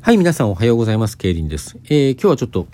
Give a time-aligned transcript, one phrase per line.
[0.00, 1.18] はい、皆さんおはようございます。
[1.18, 1.76] ケイリンです。
[1.86, 2.68] えー、今日はちょっと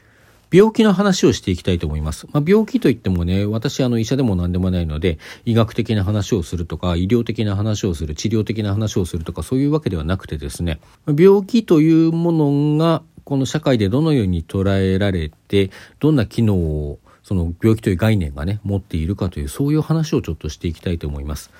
[0.52, 2.28] 病気の話をしていきたいと思います。
[2.32, 15.71] まあ、病気といってもね、私あの医者でも何でもないので、医学的な話をするとか、医療的な話をする、治療的な話をするとか、そういうわけではなくてですね、病気というものが、この社会でどのように捉えられて、
[16.01, 21.51] どんな機能を、その病気という概念がね、持っているかという、そういう話をちょっとしていきたいと思います。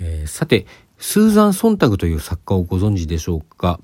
[0.00, 0.66] えー、さて、
[0.98, 3.80] スーザン・ソンタグという作家をご存知でしょうか？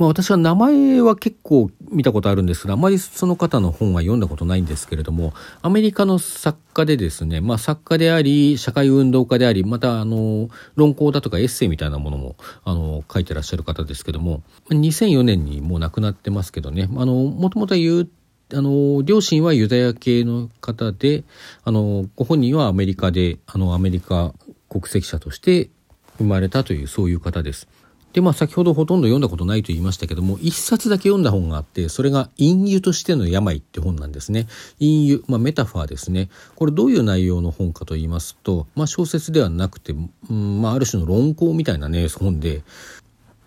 [0.00, 18.06] まあ、私は名前は結構見たことあるんですがあまりその方の本は読んだことないんですけれどもアメリカの作家でですね、まあ、作家であり社会運動家でありまたあの論考だとかエッセイみたいなものもあの書いてらっしゃる方ですけども2004年にもう亡くなってますけどねもともとは
[18.52, 21.24] あの両親はユダヤ系の方で
[21.62, 24.32] あのご本人はアメリカであのアメリカ
[24.70, 25.68] 国籍者として
[26.16, 27.68] 生まれたというそういう方です。
[28.12, 34.48] で、まあ先ほどほとんど読んだことないと言いましたけども、一冊だけ読んだ本があって、それが隠喩としての病って本なんですね。
[34.80, 36.28] 隠喩、まあメタファーですね。
[36.56, 39.94] これどういう内容の本かと言いますと、まあ小説ではなくて、
[40.28, 42.62] うん、まあある種の論考みたいなね、本で、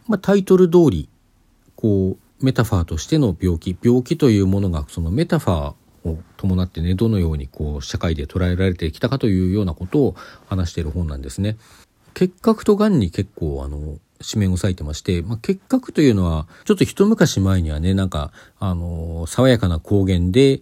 [0.07, 1.09] まあタイトル通り、
[1.75, 10.15] こう、メタファーとしての病気、病気というものがそのメタファーを伴ってね、どのようにこう社会で捉えられてきたかというようなことを
[10.47, 11.57] 話している本なんですね。
[12.13, 13.97] 結核と癌に結構あの
[14.29, 20.61] 紙面を割いてまして、まあ、結核というのは、ちょっと一昔前にはね、なんか、あの、爽やかな高原で、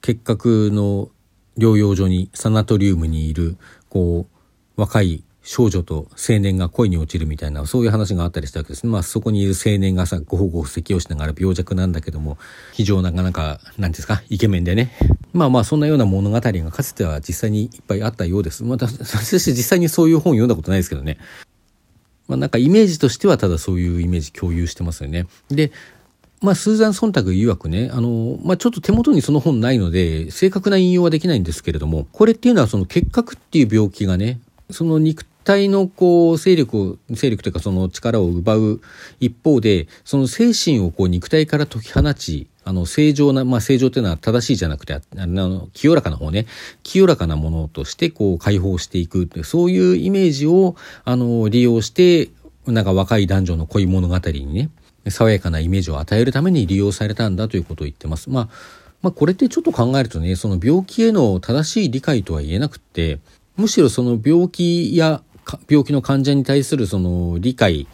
[0.00, 1.10] 結核の
[1.56, 3.56] 療養所に、サナトリウムにいる、
[3.88, 8.92] こう、若い少女と青年が恋に落ちるみたいな、そういう話があったりしたわけですね。
[8.92, 12.36] まあそこにいる青年がさ、ごほごほ咳をしながら病弱なんだけども、
[12.74, 14.92] 非常なかなか、なんですか、イケメンでね。
[15.32, 18.62] まあまあそんなような物語がかつては実際にいっぱいあったようです。
[18.62, 21.16] また、私実際にそういう本読んだことないですけどね。
[22.28, 25.26] まあ、なんかイメージとしてはただそういうイメージ共有してますよね。
[25.48, 25.72] で、
[26.40, 34.38] まあ、スーザン・ソンタグ曰くね、あの、まあ、ちょっと手元にその本ないので、正確な引用はできないんですけれども、これっていうのはその結核っていう病気がね、
[34.70, 38.80] その肉体のこう、勢力を、勢力というかその力を奪う
[39.18, 46.44] 一方で、その精神をこう肉体から解き放ち、あの、正常な、まあ、正常というのは正しいじゃなくて、あの、清らかな方ね、
[46.82, 52.28] 清らかなものとして、こう、解放していくって、そういうイメージを、あの、利用して、
[52.66, 54.68] なんか若い男女の恋物語にね、
[55.08, 58.28] 爽やかなイメージを与えるために利用されたんだということを言ってます。
[58.28, 58.48] まあ、
[59.00, 63.18] まあ、これってちょっと考えるとね、その病気への正しい理解とは言えなくって、
[63.56, 65.22] むしろその病気や
[65.70, 67.86] 病気の患者に対するその理解、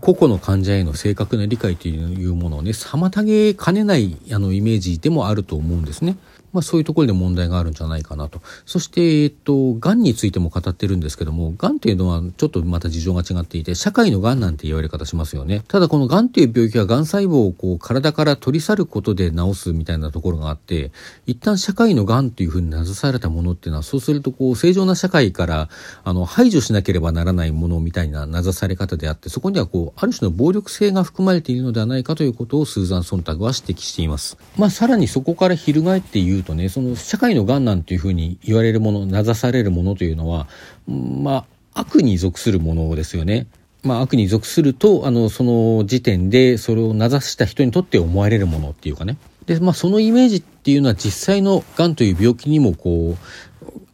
[0.00, 6.16] 個々の患者への正確な理解というものをね、妨げかねないあのイメージでもあると思うんですね。
[6.52, 8.40] まあそういうところで問題があるんじゃないかなと。
[8.66, 15.62] そして、えっと、癌についても語ってるんですけども、癌っていうのはちょっとまた事情が違っていて、社会の癌なんて言われ方しますよね。
[15.68, 20.92] ただこの癌っていう病気は癌細胞をこう体から取り去ることで治すみたいなところがあって、
[21.26, 25.68] 一旦社会の癌っていうふうに名指されたものっていうのは、そうするとこう正常な社会から
[26.04, 34.36] あの排除しなければならないものみたいな名指され方であって、そこにはこう、ある種の暴力性が含まれているのではないかということをスーザン・ソンタグは指摘しています。
[34.58, 40.46] まあさらにそこから翻って言ううとね、その社会の癌なんていうふうに言われるもの、名指されるものというのは、
[40.86, 43.46] まあ、悪に属するものですよね。
[43.82, 49.16] まあ、悪に属すると、あの、その時点でそれを名指した人にとって思われるものっていうかね。
[49.46, 53.16] で、まあ、そのイメージっていうのは実際の癌という病気にもこう、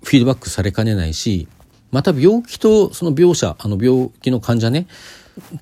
[0.05, 1.49] フィードバックされかねないし、
[1.91, 4.87] また病気とその病者、あの病気の患者ね、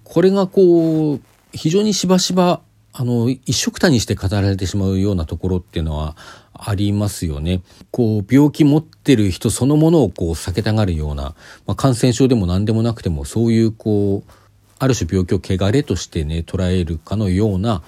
[0.05, 1.21] これがこう、
[1.53, 2.61] 非常にしばしば
[2.99, 6.17] あの、一色たにして語られてしまうようなところっていうのは
[6.55, 7.61] ありますよね。
[7.91, 11.35] こう、病気持ってる人そのものをこう避けたがるような、
[11.67, 14.33] まあ、感染症でも何でもなくても、そういうこう、
[14.79, 17.83] ある種病気を汚れとしてね、捉えるかのような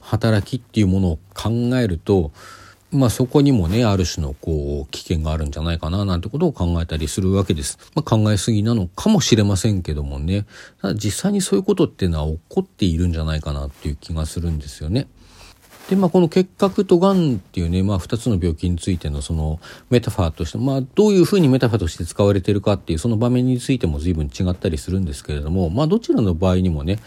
[0.00, 2.30] 働きっていうものを考えると、
[2.92, 7.78] まあそこにもね、ある種のこう、危険があるんじゃないかな、なんてことを考えたりするわけです。
[7.94, 10.46] まあ考えすぎなのかもしれませんけどもね、
[10.80, 15.08] ただ実際にそういうことっていうのは起こっているんじゃないかなっていう気がするんですよね。
[15.88, 19.58] で、まあこの結核と癌っていうね、まあ二つの病気についてのその
[19.90, 27.00] メタファーとして、まあどういうふうにメタファーとして使われているかっていうその場面についても随分違ったりするんですけれども、まあどちらの場合にもね、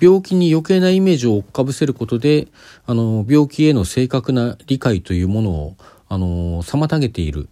[0.00, 2.48] 病気に余計なイメージをかぶせることで、
[2.86, 5.76] あの、病気への正確な理解というものを、
[6.08, 7.48] あの、妨げている。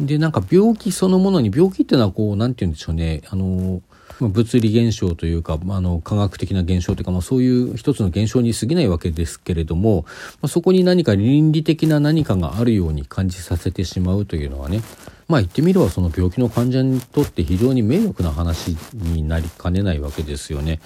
[0.00, 3.82] で、なんか病気そのものに、病気っていうのはこう、なんて言うんでしょうね、あの、
[4.20, 10.06] 物理現象というか、あの、科学的な現象というか、まあ、そういう一つの現象に過ぎないわけですけれども、
[10.40, 14.80] まあ、そこに何か倫理的な何かがあるように感じさせてしまうというのはね、
[15.28, 20.80] まあ言ってみればその病気の患者にとって非常に迷惑な話になりかねないわけですよね。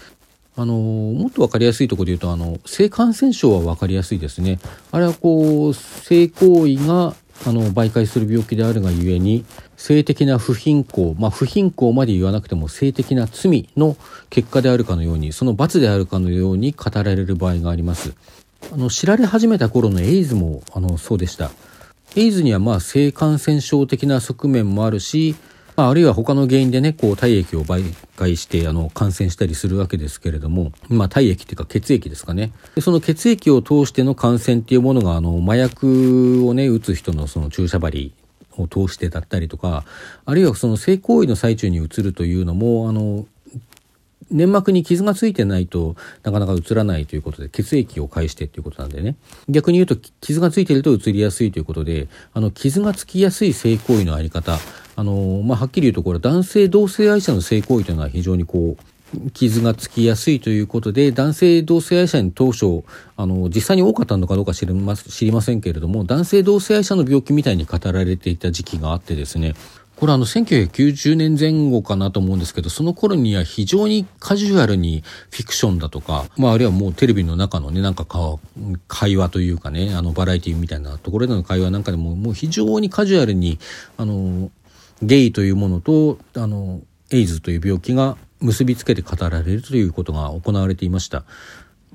[0.60, 4.58] あのもっと分かりやすいところで言うとあの性感染症は分かりやすいですね。
[4.92, 7.14] あれはこう性行為が
[7.46, 9.46] あの媒介する病気であるがゆえに
[9.78, 13.96] 性的な不貧困まあ不貧困まで言わなくても性的な罪の
[14.28, 18.12] 結果であるかのようにその罰であるかのように語られる場合があります。
[18.70, 21.50] あの知られ始めた頃のエイズもあのそうでした。
[22.16, 25.36] エイズにはまあ性感染症的な側面もあるし
[25.80, 32.52] まあ、あるいは他の原因でね、こう体液を媒介してあの感染したりするわけですけれども、まあ、体液っていうか血液ですかね。
[32.74, 38.12] でその血液を通しての感染っていうものが、あの、麻薬をね、打つ人のその注射針
[38.58, 39.86] を通してだったりとか、
[40.26, 43.24] あるいはその性行為の最中に移るというのも、あの、
[44.30, 49.16] 粘膜に傷がついてないとなかなか移らないということで血液を介してということなんでね。
[49.48, 54.58] 逆に言うと傷がついてると移りやすいということであの傷がつきやすい性行為のあり方。
[54.96, 58.82] あの、まあ、はっきり言うとこれ男性同性愛者の性行為というのは非常にこう
[59.32, 62.84] 傷がつきやすいということで男性同性愛者に当初
[63.16, 69.54] あの実際に多かったのかどうか知りま知りませんけれども男性同性愛者の病気みたいに語られていた時期があってですね。
[70.00, 78.06] これあの1990年前後かなと思うんですけど、その頃には非常にカジュアルにフィクションだとか、まああるいはもうテレビの中のね、なんか
[78.88, 83.58] 会話というかね、あのバラエティみたいなところでの会話なんかでももう非常にカジュアルに、
[83.98, 84.50] あの、
[85.02, 86.80] ゲイというものと、あの、
[87.10, 91.24] エイズという病気が結びつけて語られるということが行われていました。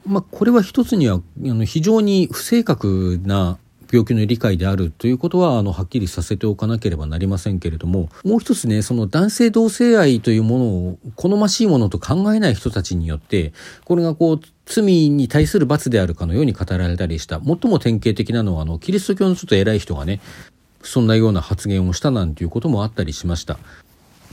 [0.05, 3.57] まあこれは一つには、あの非常に不正確な
[3.95, 13.53] 病気の理解であるということはあのはっきりさせておかなければなりませんけれどももう一つねその男性同性愛というものを好ましいものと考えない人たちによって
[13.85, 20.19] これがこう罪に対する罰であるかのように語られたりした最も典型的なのはあのキリスト教のちょっと偉い人がね
[20.81, 23.57] そんなような発言をしたなんていうこともあったりしました。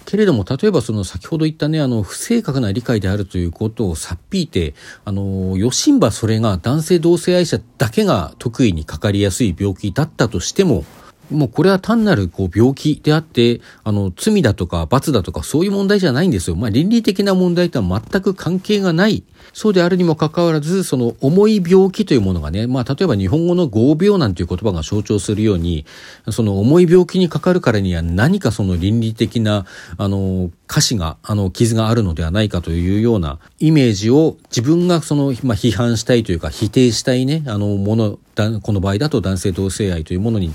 [0.04, 10.84] けれども、例えばその先ほど言ったね、あの、不正確な理解であるということをさっぴいて、あの、よしんばそれが男性同性愛者だけが得意にかかりやすい病気だったとしても、
[11.32, 16.56] もうこれは単なるこう病気であって、あの、罪だとか罰だとかそういう問題じゃないんですよ。
[16.56, 19.24] まあ倫理的な問題とは全く関係がない。
[19.52, 25.84] そうであるにもかかわらず、その重い病気というものがね、まあ例えば日本語の合病なんていう言葉が象徴するように、
[26.30, 29.66] その重い病気にかかるからには何かその倫理的な、
[29.98, 38.18] あの、歌詞が、あの、傷があるのではないかというようなイメージを自分がその、まあ批判したいというか否定したいね、あの、もの、
[38.62, 40.52] この場合だと男性同性愛というものに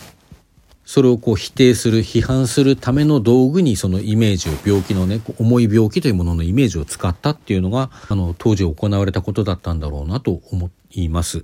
[0.87, 11.43] それをこう否定する、批判するための道具にそのイメージを、病気のね、重い病気というもののイメージを使ったっていうのが、あの、当時行われたことだったんだろうなと思います。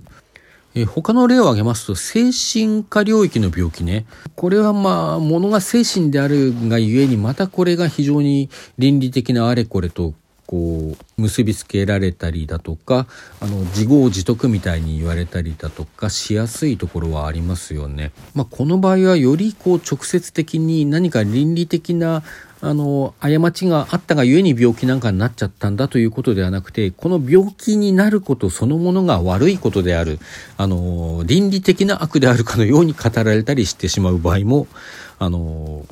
[0.86, 4.06] 他の例を挙げますと、精神科領域の病気ね。
[4.34, 8.48] これはまあ、ものが精神であるがゆえに、またこれが非常に
[8.78, 10.14] 倫理的なあれこれと
[10.46, 13.06] こう結びつけられたりだとか
[13.40, 18.12] あの自業自得みたいに言われたりだとかしやすいところはありますよね。
[18.34, 22.22] まあ、この場合はよりこう直接的に何か倫理的な
[22.60, 30.18] あの過ちがあったがゆえに病気なんかになっちゃったんだということではなくてこの病気になることそのものが悪いことである
[30.56, 34.66] あの倫理的な悪であるかのように語られたりしてしまう場合も
[35.18, 35.84] あの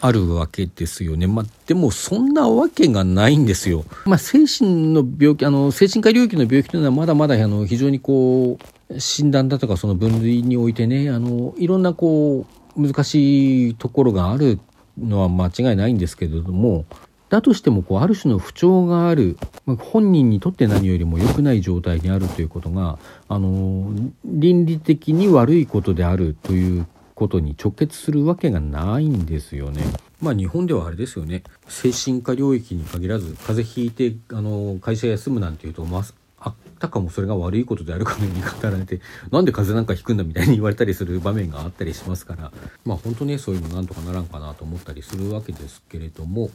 [0.00, 1.26] あるわけですよね。
[1.26, 3.84] まあ、でもそんなわけがないんですよ。
[4.04, 8.58] まあ、精神の病気、あの、精神科領域の病気というのはまだまだ、あの、非常にこ
[8.90, 14.60] う、診断だとかその分類においてね、あの、いろんなこう、難しいところがある
[14.98, 16.84] のは間違いないんですけれども、
[17.28, 22.98] だとしてもこうある種の不調がある、ま、本人にとって何よりも良くない状態にあるということが
[23.28, 23.92] あの
[24.24, 26.86] 倫理的に悪いことであるという
[27.16, 29.82] ことに直結するわけがないんですよね。
[30.20, 31.42] まあ日本ではあれですよね。
[31.66, 36.04] 精神科領域に限らず風邪ひいてあの会社休むなんていうと、まあ、
[36.38, 42.52] あたかもそれが悪いことであるかのように語られてなんで風邪なんかひくんだみたいに言われたりする場面があったりしますから。
[42.84, 46.50] まあ本当ねそういうのなんとかならんかなと思ったりするわけですけれども、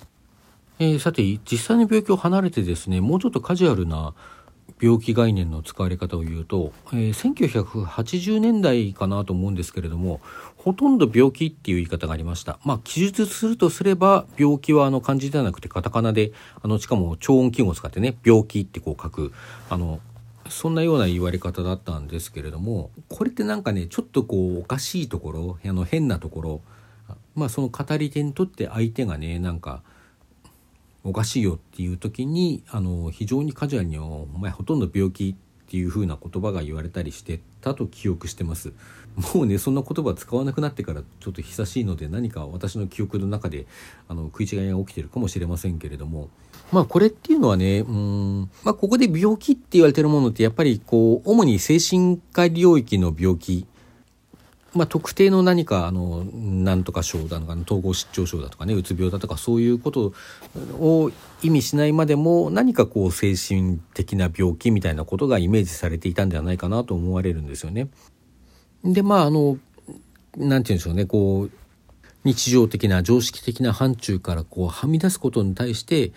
[0.77, 4.13] えー、さて実際の病気を離れてですねもうちょっとカジュアルな
[4.81, 10.21] 病気概念の使われ方を言うと、えー、1980年代かなと思うんですけれども
[10.63, 12.59] ほとんど病気っていう言い方がありました。
[12.63, 19.33] まあ記述するとすれば病気はあの漢字ではなくてカタカナであのしかも超音記号を使ってね病気ってこう書く
[19.71, 19.99] あの
[20.49, 26.61] そんなような言われ方だったんですけれどもこれってなんかねちょっとこうおかしいところあの変なところ
[27.33, 29.81] まあその語り手にとって相手がねなんか
[31.03, 38.73] おかしいよっていう時にあの非常にカジュアルに「お前ほとんど病気」ってていう風な言葉が言われたりしてたと記憶してます。
[39.33, 43.67] もうねそんな言葉使わなくなってからちょっと久しいので何か私の記憶の中で
[44.09, 46.29] あの食い違いが起きてるかもしれませんけれども。
[46.73, 53.65] まあこれっていうのはね、うん、まあここで病気って言われてるものってやっぱりこう、主に精神科領域の病気、
[54.73, 60.13] まあ特定の何かあの、なんとか症だとか、統合失調症だとかね、うつ病だとかそういうこと
[60.79, 61.11] を
[61.41, 67.89] 意味しないまでも何かこう精神的な病気みたいなことがイメージされていたんではないかなと思われるんですよね。
[68.83, 69.57] で、まああの、
[70.37, 71.51] なんて言うんでしょうね、こう、
[72.23, 76.11] 日常的な常識的な範疇からこうはみ出すことに対して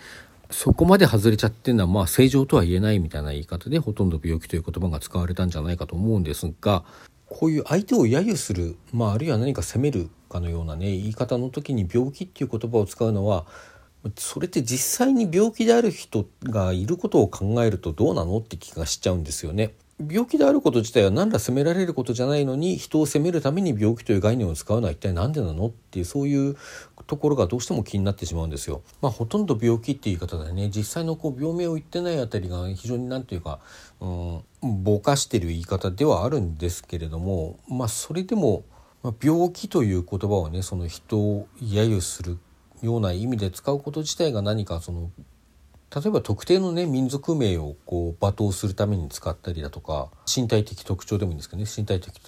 [0.51, 6.83] そこまで外れちゃってるのはまあ正常とは言えないみたいな言い方でほとんど病気という言葉が使われたんじゃないかと思うんですが
[7.27, 13.45] こういう相手を揶揄する、まあ、あるいは何か責めるかのようなね言い方の時に病気っていう言葉を使うのは
[14.17, 19.73] それって実際に病気である人がいることを考えるとどうなのって気がしちゃうんですよね。
[19.97, 26.57] 病気であること自体は何ら責められることじゃないのに人を責めるために病気という概念を使うのは一体何でなのっていうそういう
[27.07, 28.81] ところがどうしても気になってしまうんですよ。
[29.01, 33.59] まあ、ほとんど病気っていう言い方でね実際のこう病名を言ってないあたりが非常に何ていうか、
[34.01, 34.43] うん、
[34.83, 38.65] ぼかしてる言い方ではあるんですけれども、まあ、それでも、
[39.01, 42.37] まあ、病気という言葉をねその人を揶揄する
[42.81, 45.09] ような意味で使うこと自体が何かその
[45.95, 52.19] 例えば特定のね民族名をこう罵倒するために使ったりだとか身体的特徴でもいいんですけどね身体的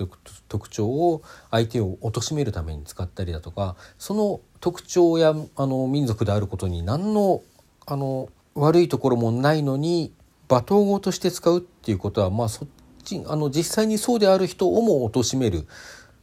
[0.47, 1.21] 特徴を
[1.51, 7.41] 相手を貶めるために使ったりだとかその特徴やあの民族であることに何の
[7.85, 10.13] あの悪いところもないのに
[10.47, 12.67] 罵倒語として使うっていうことはまあそっ
[13.03, 15.67] ちあの実際にそうである人をも貶める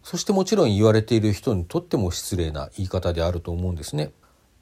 [0.03, 4.13] そしてもちろん言われている人にとっても失礼な言い方であると思うんですね。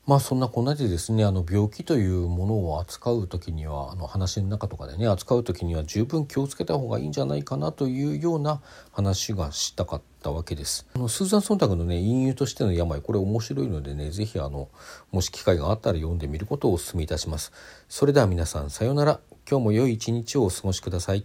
[0.05, 10.89] まあそんなこんなでですねあの病気というものを扱う時にはあの話の中とかでね扱う時には十分気をつけた方がいいんじゃないかなというような話がしたかったわけです。
[10.97, 14.69] あのスーザン・ソンタグのね隠喩としての病これ面白いのでね是非あの
[15.13, 17.53] もし機会があったら読んでみることをお勧めいたします。
[17.89, 21.25] それでは皆さんさようなら今日も良い一日をお過ごしください。